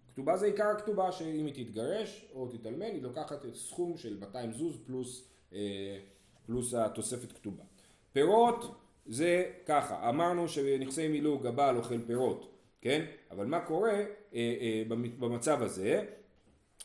[0.08, 4.54] כתובה זה עיקר הכתובה שאם היא תתגרש או תתאלמן היא לוקחת את סכום של 200
[4.54, 5.60] זוז פלוס, אה,
[6.46, 7.63] פלוס התוספת כתובה
[8.13, 13.06] פירות זה ככה אמרנו שנכסי מילוג הבעל אוכל פירות כן?
[13.32, 14.84] אבל מה קורה אה,
[15.20, 16.06] במצב הזה?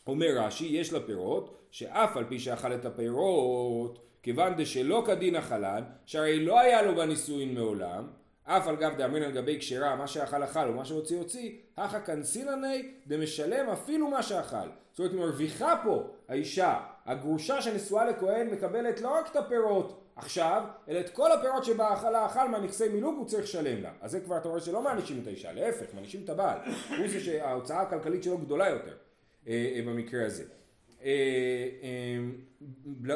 [0.07, 5.83] אומר רש"י, יש לה פירות, שאף על פי שאכל את הפירות, כיוון דשלא כדין אכלן,
[6.07, 8.07] שהרי לא היה לו בנישואין מעולם,
[8.45, 12.93] אף על גב דאמרין על גבי כשרה, מה שאכל אכל ומה שהוציא הוציא, הכא קנסילני
[13.07, 14.69] דמשלם אפילו מה שאכל.
[14.93, 21.01] זאת אומרת, מרוויחה פה האישה, הגרושה שנשואה לכהן מקבלת לא רק את הפירות עכשיו, אלא
[21.01, 23.91] את כל הפירות שבה אכלה אכל מהנכסי מילוג הוא צריך לשלם לה.
[24.01, 26.59] אז זה כבר אתה רואה שלא מענישים את האישה, להפך, מענישים את הבעל.
[26.99, 28.95] הוא זה שההוצאה הכלכלית שלו גדולה יותר
[29.49, 30.45] אה, אה, במקרה הזה.
[31.05, 31.11] אה,
[31.83, 32.19] אה,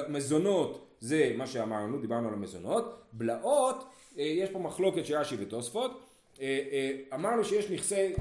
[0.09, 3.03] מזונות זה מה שאמרנו, דיברנו על המזונות.
[3.13, 3.85] בלעות,
[4.19, 6.01] אה, יש פה מחלוקת של רש"י ותוספות.
[6.41, 8.13] אה, אה, אמרנו שיש נכסי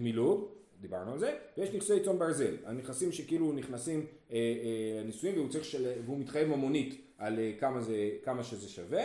[0.00, 0.48] מילוג,
[0.80, 5.92] דיברנו על זה, ויש נכסי צאן ברזל, הנכסים שכאילו נכנסים אה, אה, נישואים והוא של...
[6.04, 9.04] והוא מתחייב ממונית על כמה, זה, כמה שזה שווה.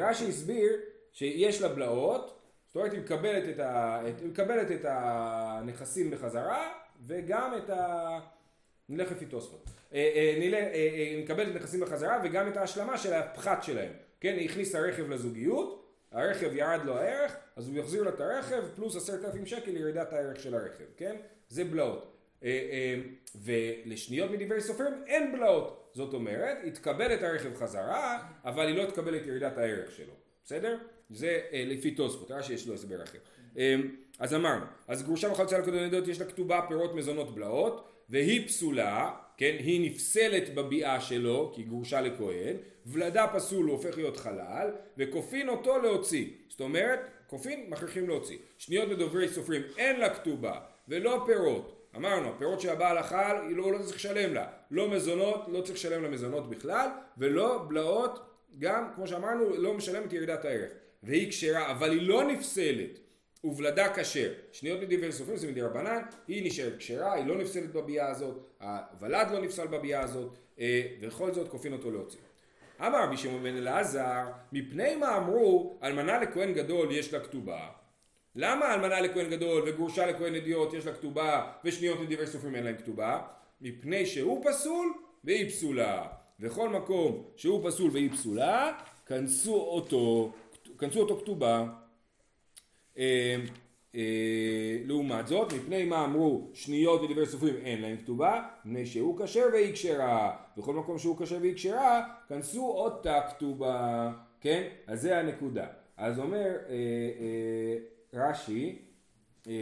[0.00, 0.72] רש"י הסביר
[1.12, 6.72] שיש לה בלעות, זאת אומרת היא מקבלת את, ה, את, מקבלת את הנכסים בחזרה
[7.06, 8.18] וגם את ה...
[8.88, 9.70] נלך לפי תוספות.
[9.94, 13.92] אה, אה, אה, מקבלת את הנכסים בחזרה וגם את ההשלמה של הפחת שלהם.
[14.20, 18.62] כן, היא הכניסה רכב לזוגיות, הרכב ירד לו הערך, אז הוא יחזיר לה את הרכב
[18.74, 21.16] פלוס עשרת אלפים שקל ירידת הערך של הרכב, כן?
[21.48, 22.08] זה בלעות.
[23.34, 25.90] ולשניות מדברי סופרים אין בלעות.
[25.94, 30.12] זאת אומרת, היא תקבל את הרכב חזרה, אבל היא לא תקבל את ירידת הערך שלו.
[30.44, 30.78] בסדר?
[31.10, 33.18] זה לפי תוספות, ראה שיש לו הסבר אחר.
[34.18, 39.10] אז אמרנו, אז גרושה וחלוצה לקודן עדות יש לה כתובה פירות מזונות בלעות, והיא פסולה,
[39.36, 44.70] כן, היא נפסלת בביאה שלו, כי היא גרושה לכהן, ולדה פסול הוא הופך להיות חלל,
[44.98, 46.26] וכופין אותו להוציא.
[46.48, 48.38] זאת אומרת, כופין מכריחים להוציא.
[48.58, 51.88] שניות לדוברי סופרים אין לה כתובה, ולא פירות.
[51.96, 54.46] אמרנו, הפירות שהבעל אכל, היא לא, לא צריך לשלם לה.
[54.70, 58.20] לא מזונות, לא צריך לשלם לה מזונות בכלל, ולא בלעות,
[58.58, 60.72] גם, כמו שאמרנו, לא משלם את ירידת הערך.
[61.02, 62.98] והיא כשרה, אבל היא לא נפסלת.
[63.44, 64.32] ובלדה כשר.
[64.52, 69.30] שניות מדברי סופרים זה מדי רבנן, היא נשארת כשרה, היא לא נפסלת בביאה הזאת, הוולד
[69.30, 72.20] לא נפסל בביאה הזאת, אה, ובכל זאת כופין אותו להוציא.
[72.80, 77.68] אמר רבי שמעון בן אלעזר, מפני מה אמרו, אלמנה לכהן גדול יש לה כתובה.
[78.36, 82.76] למה אלמנה לכהן גדול וגרושה לכהן אדיוט יש לה כתובה ושניות לדברי סופרים אין להם
[82.76, 83.20] כתובה?
[83.60, 84.92] מפני שהוא פסול
[85.24, 86.06] והיא פסולה.
[86.40, 90.32] וכל מקום שהוא פסול והיא פסולה, כנסו אותו,
[90.78, 91.66] כנסו אותו כתובה.
[92.98, 93.36] אה,
[93.94, 99.46] אה, לעומת זאת, מפני מה אמרו שניות לדברי סופרים אין להם כתובה, מפני שהוא כשר
[99.52, 104.68] והיא כשרה, בכל מקום שהוא כשר והיא כשרה, כנסו אותה כתובה, כן?
[104.86, 105.66] אז זה הנקודה.
[105.96, 106.74] אז אומר אה,
[107.20, 107.76] אה,
[108.14, 108.78] רש"י,
[109.48, 109.52] אה,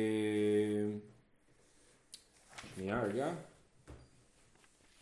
[2.74, 3.32] שנייה רגע,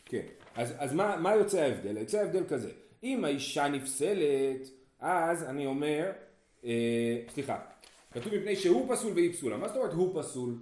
[0.05, 1.97] כן, אז, אז מה, מה יוצא ההבדל?
[1.97, 2.71] יוצא ההבדל כזה,
[3.03, 4.69] אם האישה נפסלת,
[5.01, 6.11] אז אני אומר,
[6.65, 7.59] אה, סליחה,
[8.11, 10.55] כתוב מפני שהוא פסול והיא פסולה, מה זאת אומרת הוא פסול?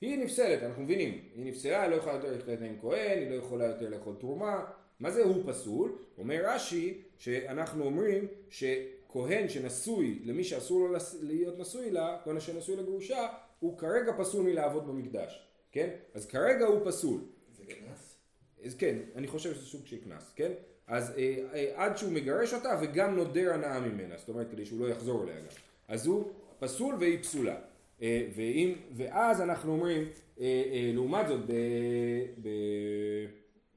[0.00, 3.34] היא נפסלת, אנחנו מבינים, היא נפסלה, היא לא יכולה יותר להתחתן עם כהן, היא לא
[3.34, 4.64] יכולה יותר לאכול תרומה,
[5.00, 5.92] מה זה הוא פסול?
[6.18, 13.28] אומר רש"י שאנחנו אומרים שכהן שנשוי למי שאסור לו להיות נשוי לה, כהן שנשוי לגרושה,
[13.60, 15.90] הוא כרגע פסול מלעבוד במקדש, כן?
[16.14, 17.20] אז כרגע הוא פסול.
[17.56, 18.16] זה קנס?
[18.64, 20.52] אז כן, אני חושב שזה סוג של קנס, כן?
[20.86, 24.80] אז אה, אה, עד שהוא מגרש אותה וגם נודר הנאה ממנה, זאת אומרת כדי שהוא
[24.80, 25.46] לא יחזור אליה גם.
[25.88, 27.56] אז הוא פסול והיא פסולה.
[28.02, 30.02] אה, ואם, ואז אנחנו אומרים,
[30.40, 31.40] אה, אה, לעומת זאת,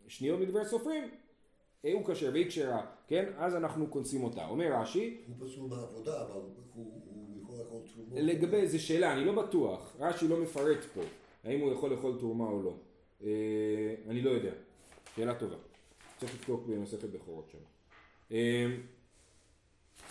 [0.08, 1.04] בשניות מדברי סופרים,
[1.93, 3.26] הוא כשר והיא כשרה, כן?
[3.38, 4.46] אז אנחנו כונסים אותה.
[4.46, 6.41] אומר רש"י, הוא פסול מהעבודה, אבל
[6.74, 7.02] הוא-
[7.41, 8.13] יכול לאכול תרומות.
[8.13, 11.02] לגבי, זו שאלה, אני לא בטוח, רש"י לא מפרט פה,
[11.43, 12.74] האם הוא יכול לאכול תרומה או לא.
[14.10, 14.52] אני לא יודע,
[15.15, 15.56] שאלה טובה.
[16.19, 17.58] צריך לבדוק במסכת בכורות שם.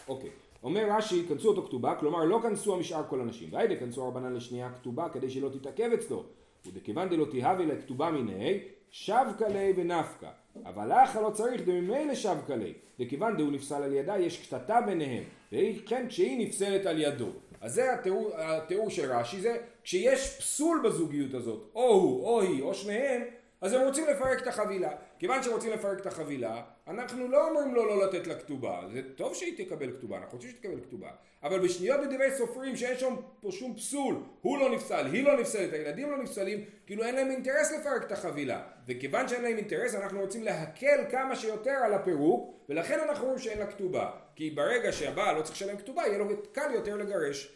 [0.08, 0.30] אוקיי,
[0.62, 3.48] אומר רש"י, כנסו אותו כתובה, כלומר לא כנסו המשאר כל הנשים.
[3.52, 6.24] והיידה כנסו רבנן לשנייה כתובה כדי שלא תתעכב אצלו.
[6.66, 8.58] ודכיוון דלא תהווה לה כתובה מיניה,
[8.90, 10.30] שבקה ליה ונפקא.
[10.64, 12.72] אבל לך לא צריך דממילא שבקה ליה.
[13.00, 15.24] דכיוון דהוא נפסל על ידה, יש קטטה ביניהם.
[15.52, 17.28] וכן כשהיא נפסלת על ידו.
[17.60, 22.62] אז זה התיאור, התיאור של רש"י, זה כשיש פסול בזוגיות הזאת, או הוא, או היא,
[22.62, 23.22] או שניהם,
[23.62, 24.90] אז הם רוצים לפרק את החבילה.
[25.18, 28.80] כיוון שרוצים לפרק את החבילה, אנחנו לא אומרים לו לא לתת לה כתובה.
[28.92, 31.10] זה טוב שהיא תקבל כתובה, אנחנו רוצים שתקבל כתובה.
[31.42, 35.72] אבל בשניות בדברי סופרים שאין שם פה שום פסול, הוא לא נפסל, היא לא נפסלת,
[35.72, 38.62] הילדים לא נפסלים, כאילו אין להם אינטרס לפרק את החבילה.
[38.88, 43.58] וכיוון שאין להם אינטרס, אנחנו רוצים להקל כמה שיותר על הפירוק, ולכן אנחנו אומרים שאין
[43.58, 44.10] לה כתובה.
[44.36, 47.52] כי ברגע שהבעל לא צריך לשלם כתובה, יהיה לו קל יותר לגרש.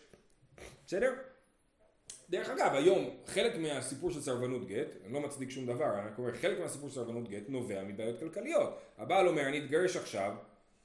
[0.86, 1.12] בסדר?
[2.30, 6.34] דרך אגב, היום חלק מהסיפור של סרבנות גט, אני לא מצדיק שום דבר, אני אומר,
[6.34, 8.78] חלק מהסיפור של סרבנות גט נובע מבעיות כלכליות.
[8.98, 10.32] הבעל אומר, אני אתגרש עכשיו,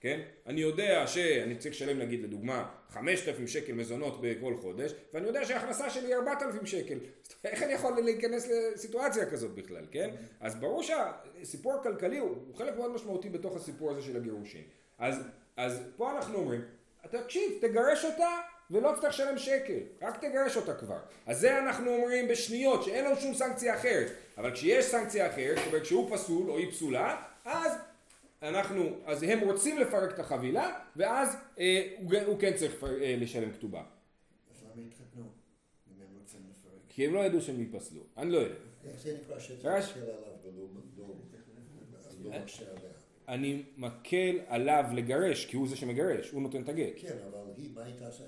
[0.01, 0.21] כן?
[0.45, 5.89] אני יודע שאני צריך לשלם נגיד לדוגמה 5,000 שקל מזונות בכל חודש, ואני יודע שההכנסה
[5.89, 6.97] שלי היא 4,000 שקל.
[7.43, 10.10] איך אני יכול להיכנס לסיטואציה כזאת בכלל, כן?
[10.39, 14.63] אז ברור שהסיפור הכלכלי הוא חלק מאוד משמעותי בתוך הסיפור הזה של הגירושין.
[14.97, 15.23] אז,
[15.58, 16.62] אז פה אנחנו אומרים,
[17.12, 18.30] תקשיב, תגרש אותה
[18.72, 21.00] ולא תצטרך לשלם שקל, רק תגרש אותה כבר.
[21.26, 24.12] אז זה אנחנו אומרים בשניות, שאין לנו שום סנקציה אחרת.
[24.38, 27.72] אבל כשיש סנקציה אחרת, זאת אומרת שהוא פסול או היא פסולה, אז
[28.42, 33.52] אנחנו, אז הם רוצים לפרק את החבילה, ואז אה, הוא, הוא כן צריך אה, לשלם
[33.52, 33.84] כתובה.
[34.52, 35.24] אז למה התחתנו?
[36.90, 38.02] כי הם לא ידעו שהם ייפסלו.
[38.18, 38.56] אני לא יודע.
[38.84, 39.80] איך זה נקרא שאתה?
[43.28, 46.94] אני מקל עליו לגרש, כי הוא זה שמגרש, הוא נותן את הגט.
[46.98, 48.24] כן, אבל היא, מה היא תעשה?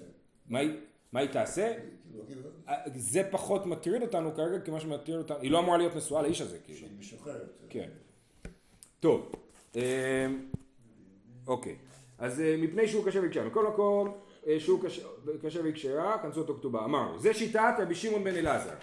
[0.50, 0.72] מה היא,
[1.12, 1.74] מה היא תעשה?
[2.96, 6.42] זה פחות מטריד אותנו כרגע, כי מה שמטריד אותנו, היא לא אמורה להיות נשואה לאיש
[6.42, 6.80] הזה, כאילו.
[6.80, 7.50] שהיא משוחררת.
[7.70, 7.90] כן.
[9.00, 9.32] טוב,
[9.76, 9.82] אמ,
[11.48, 11.76] אוקיי.
[12.18, 13.44] אז אה, מפני שהוא קשה ויקשרה.
[13.46, 14.80] מכל מקום, אה, שהוא
[15.44, 16.86] קשה- ויקשרה, כנסו אותו כתובה.
[16.86, 18.74] אמרנו, זה שיטת רבי שמעון בן אלעזר.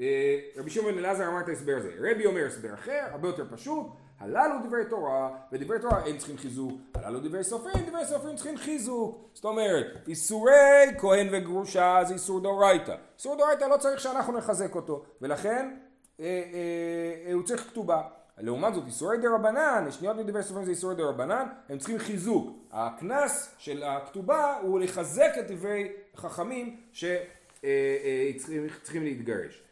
[0.00, 1.92] אה, רבי שמעון בן אלעזר אמר את ההסבר הזה.
[1.98, 3.86] רבי אומר הסבר אחר, הרבה יותר פשוט.
[4.22, 6.72] הללו דברי תורה, ודברי תורה אין צריכים חיזוק.
[6.94, 9.30] הללו דברי סופרים, דברי סופרים צריכים חיזוק.
[9.34, 12.94] זאת אומרת, איסורי כהן וגרושה זה איסור דאורייתא.
[13.18, 15.76] איסור דאורייתא לא צריך שאנחנו נחזק אותו, ולכן
[16.20, 18.02] אה, אה, אה, הוא צריך כתובה.
[18.38, 22.50] לעומת זאת איסורי דה רבנן, שניות מדברי סופרים זה איסורי דה רבנן, הם צריכים חיזוק.
[22.72, 29.62] הקנס של הכתובה הוא לחזק את דברי חכמים שצריכים צריכים להתגרש.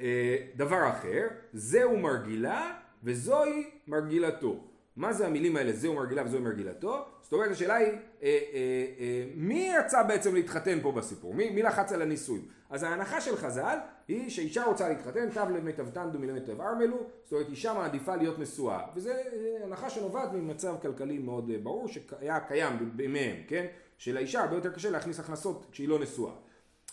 [0.00, 2.72] אה, דבר אחר, זהו מרגילה
[3.06, 4.60] וזוהי מרגילתו.
[4.96, 7.04] מה זה המילים האלה, זהו מרגילה וזוהי מרגילתו?
[7.22, 7.92] זאת אומרת השאלה היא, אה,
[8.22, 8.38] אה,
[8.98, 11.34] אה, מי יצא בעצם להתחתן פה בסיפור?
[11.34, 12.48] מי, מי לחץ על הנישואים?
[12.70, 17.48] אז ההנחה של חז"ל היא שאישה רוצה להתחתן, תב למיטבתן דו מלמיטב ארמלו, זאת אומרת
[17.48, 19.10] אישה מעדיפה להיות נשואה, וזו
[19.64, 23.66] הנחה שנובעת ממצב כלכלי מאוד אה, ברור שהיה קיים בימיהם, כן?
[23.98, 26.32] שלאישה הרבה יותר קשה להכניס הכנסות כשהיא לא נשואה.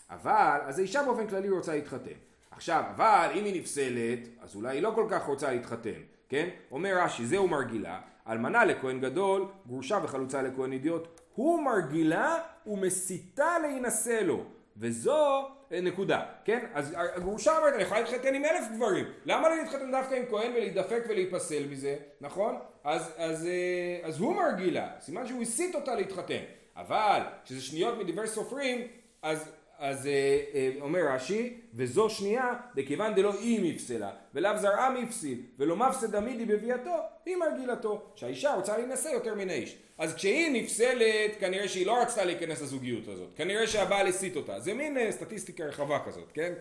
[0.10, 2.33] אבל, אז האישה באופן כללי רוצה להתחתן.
[2.56, 6.50] עכשיו, אבל אם היא נפסלת, אז אולי היא לא כל כך רוצה להתחתן, כן?
[6.72, 12.38] אומר רש"י, זהו מרגילה, אלמנה לכהן גדול, גרושה וחלוצה לכהן אידיוט, הוא מרגילה
[12.68, 14.44] ומסיתה להינשא לו,
[14.78, 16.66] וזו אה, נקודה, כן?
[16.74, 20.52] אז הגרושה אומרת, אני יכולה להתחתן עם אלף גברים, למה לי להתחתן דווקא עם כהן
[20.52, 22.56] ולהידפק ולהיפסל מזה, נכון?
[22.84, 26.44] אז, אז, אה, אז הוא מרגילה, סימן שהוא הסית אותה להתחתן,
[26.76, 28.88] אבל כשזה שניות מדברי סופרים,
[29.22, 29.52] אז
[29.84, 35.76] אז אה, אה, אומר רש"י, וזו שנייה, דכיוון דלא היא מפסלה, ולאו זרעה מפסיד, ולא
[35.76, 39.78] מפסד עמידי בביאתו, היא מרגילתו, שהאישה רוצה להינשא יותר מן האיש.
[39.98, 44.74] אז כשהיא נפסלת, כנראה שהיא לא רצתה להיכנס לזוגיות הזאת, כנראה שהבעל הסית אותה, זה
[44.74, 46.54] מין אה, סטטיסטיקה רחבה כזאת, כן?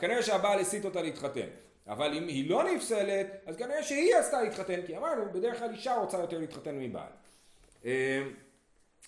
[0.00, 1.48] כנראה שהבעל הסית אותה להתחתן.
[1.88, 5.94] אבל אם היא לא נפסלת, אז כנראה שהיא רצתה להתחתן, כי אמרנו, בדרך כלל אישה
[5.94, 7.12] רוצה יותר להתחתן מבעל.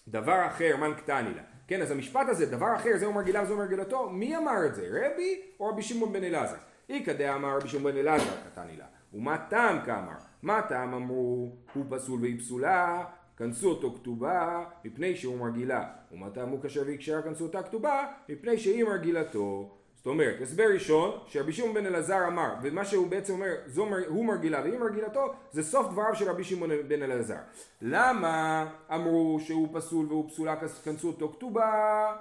[0.09, 1.52] דבר אחר, מן קטני לה.
[1.67, 4.89] כן, אז המשפט הזה, דבר אחר, זהו מרגילה וזהו מרגילתו, מי אמר את זה?
[4.91, 6.57] רבי או רבי שמעון בן אלעזר?
[6.89, 8.85] איכא דאמר רבי שמעון בן אלעזר, קטני לה.
[9.15, 10.17] ומה טעם כאמר?
[10.43, 13.05] מה טעם אמרו, הוא פסול והיא פסולה,
[13.37, 15.91] כנסו אותו כתובה, מפני שהוא מרגילה.
[16.13, 19.79] ומה טעם הוא כאשר ויקשרה כנסו אותה כתובה, מפני שהיא מרגילתו.
[20.03, 23.97] זאת אומרת, הסבר ראשון, שרבי שמעון בן אלעזר אמר, ומה שהוא בעצם אומר, זו מר,
[24.09, 27.37] הוא מרגילה והיא מרגילתו, זה סוף דבריו של רבי שמעון בן אלעזר.
[27.83, 32.17] למה אמרו שהוא פסול והוא פסולה, כנסו אותו כתובה?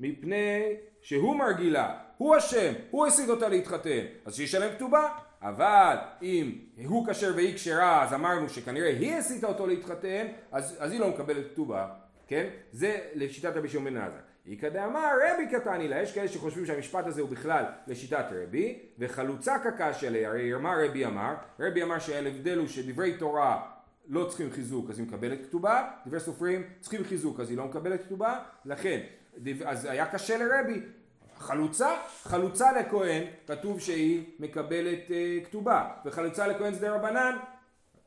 [0.00, 5.08] מפני שהוא מרגילה, הוא אשם, הוא הסית אותה להתחתן, אז שישלם כתובה.
[5.42, 10.92] אבל אם הוא כשר והיא כשרה, אז אמרנו שכנראה היא הסיתה אותו להתחתן, אז, אז
[10.92, 11.86] היא לא מקבלת כתובה,
[12.32, 12.48] כן?
[12.72, 14.16] זה לשיטת רבי שמעון בן אלעזר.
[14.46, 19.58] איכא דאמר רבי קטני לה, יש כאלה שחושבים שהמשפט הזה הוא בכלל לשיטת רבי, וחלוצה
[19.58, 21.34] קקש עליה, הרי מה רבי אמר?
[21.60, 23.62] רבי אמר שההבדל הוא שדברי תורה
[24.08, 28.04] לא צריכים חיזוק אז היא מקבלת כתובה, דברי סופרים צריכים חיזוק אז היא לא מקבלת
[28.04, 29.00] כתובה, לכן,
[29.64, 30.80] אז היה קשה לרבי,
[31.38, 37.36] חלוצה, חלוצה לכהן, כתוב שהיא מקבלת uh, כתובה, וחלוצה לכהן זה דה רבנן,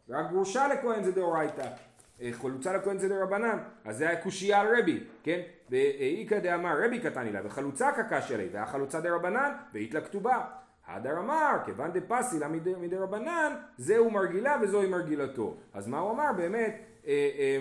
[0.09, 1.84] רק גרושה לכהן זה דאורייתא.
[2.21, 5.39] אה, חלוצה לכהן זה דרבנן, אז זה היה קושייה על רבי, כן?
[5.69, 10.45] ואיכא דאמר רבי קטני לה, וחלוצה קקש עלי, והיה חלוצה דרבנן, ואית לה כתובה.
[10.87, 15.57] הדר אמר, כיוון דפסי לה מד- מדרבנן, זהו מרגילה וזוהי מרגילתו.
[15.73, 16.33] אז מה הוא אמר?
[16.37, 16.75] באמת,
[17.07, 17.57] אה, אה,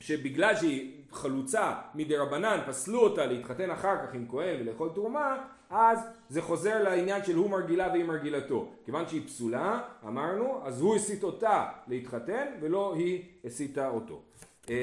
[0.00, 5.44] שבגלל שהיא חלוצה מדרבנן, פסלו אותה להתחתן אחר כך עם כהן ולאכול תרומה,
[5.76, 8.72] אז זה חוזר לעניין של הוא מרגילה והיא מרגילתו.
[8.84, 14.22] כיוון שהיא פסולה, אמרנו, אז הוא הסית אותה להתחתן ולא היא הסיתה אותו.
[14.68, 14.74] אמ,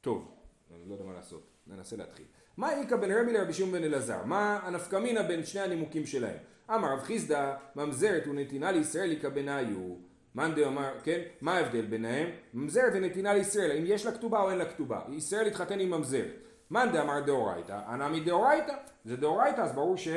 [0.00, 0.30] טוב,
[0.74, 2.24] אני לא יודע מה לעשות, ננסה להתחיל.
[2.56, 4.24] מה איכא בין רבי לרבי שמעון בן אלעזר?
[4.24, 6.36] מה הנפקמינה בין שני הנימוקים שלהם?
[6.70, 9.96] אמר רב חיסדא, ממזרת ונתינה לישראל איכא בניו.
[10.34, 11.20] מאן דאמר, כן?
[11.40, 12.28] מה ההבדל ביניהם?
[12.54, 15.00] ממזרת ונתינה לישראל, האם יש לה כתובה או אין לה כתובה?
[15.08, 16.44] ישראל התחתן עם ממזרת.
[16.70, 18.74] מאן דאמר דאורייתא, ענה מדאורייתא.
[19.04, 20.08] זה דאורייתא, אז ברור ש...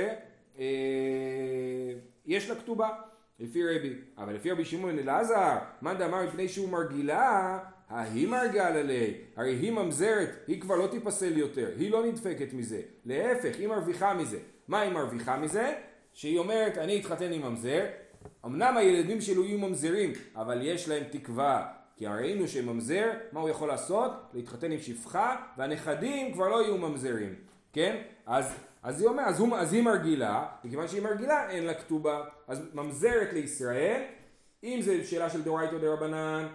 [0.59, 0.65] אה,
[2.27, 2.89] לה כתובה.
[3.39, 9.13] לפי רבי, אבל לפי רבי שמעון אלעזר, מאן דאמר מפני שהוא מרגילה, ההיא מרגל עלי,
[9.35, 14.13] הרי היא ממזרת, היא כבר לא תיפסל יותר, היא לא נדפקת מזה, להפך, היא מרוויחה
[14.13, 14.39] מזה.
[14.67, 15.73] מה היא מרוויחה מזה?
[16.13, 17.85] שהיא אומרת, אני אתחתן עם ממזר,
[18.45, 21.76] אמנם הילדים שלו יהיו ממזרים, אבל יש להם תקווה.
[21.97, 24.11] כי ראינו שממזר, מה הוא יכול לעשות?
[24.33, 27.35] להתחתן עם שפחה, והנכדים כבר לא יהיו ממזרים,
[27.73, 28.01] כן?
[28.25, 32.23] אז, אז היא אומרת, אז, אז היא מרגילה, וכיוון שהיא מרגילה, אין לה כתובה.
[32.47, 34.01] אז ממזרת לישראל,
[34.63, 36.47] אם זה שאלה של דאורייתא דרבנן,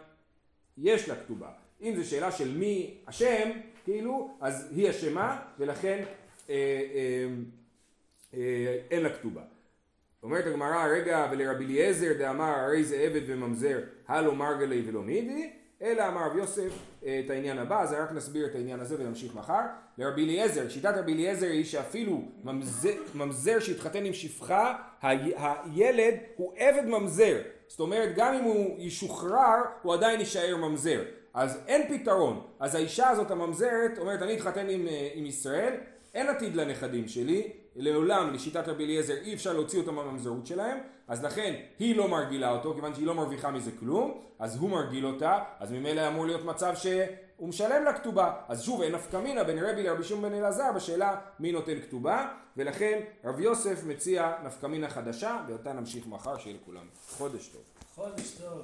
[0.78, 1.48] יש לה כתובה.
[1.82, 3.50] אם זו שאלה של מי אשם,
[3.84, 6.04] כאילו, אז היא אשמה, ולכן
[6.50, 6.54] אה,
[6.94, 7.26] אה,
[8.34, 9.42] אה, אין לה כתובה.
[10.22, 13.78] אומרת הגמרא, רגע, ולרבי אליעזר דאמר, הרי זה עבד וממזר,
[14.12, 15.50] הלו מרגלי ולא מידי,
[15.82, 16.72] אלא אמר רבי יוסף
[17.06, 19.60] אה, את העניין הבא, אז רק נסביר את העניין הזה ונמשיך מחר.
[19.98, 26.52] לרבי אליעזר, שיטת רבי אליעזר היא שאפילו ממזר, ממזר שהתחתן עם שפחה, ה, הילד הוא
[26.56, 27.38] עבד ממזר.
[27.68, 31.02] זאת אומרת, גם אם הוא ישוחרר, הוא עדיין יישאר ממזר.
[31.34, 32.46] אז אין פתרון.
[32.60, 35.74] אז האישה הזאת הממזרת אומרת, אני אתחתן עם, אה, עם ישראל,
[36.14, 41.24] אין עתיד לנכדים שלי, לעולם לשיטת רבי אליעזר אי אפשר להוציא אותם מהממזרות שלהם, אז
[41.24, 45.38] לכן היא לא מרגילה אותו, כיוון שהיא לא מרוויחה מזה כלום, אז הוא מרגיל אותה,
[45.58, 48.34] אז ממילא אמור להיות מצב שהוא משלם לה כתובה.
[48.48, 52.28] אז שוב אין נפקא מינה בין רבי לרבי שמעון בן אלעזר בשאלה מי נותן כתובה,
[52.56, 57.62] ולכן רבי יוסף מציע נפקא חדשה, ואותה נמשיך מחר, שיהיה לכולם חודש טוב.
[57.94, 58.62] חודש טוב.